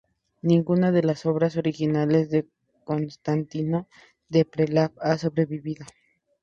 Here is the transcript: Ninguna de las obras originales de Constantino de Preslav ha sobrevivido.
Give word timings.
Ninguna 0.41 0.91
de 0.91 1.03
las 1.03 1.27
obras 1.27 1.57
originales 1.57 2.31
de 2.31 2.47
Constantino 2.85 3.87
de 4.29 4.45
Preslav 4.45 4.91
ha 4.99 5.15
sobrevivido. 5.19 5.85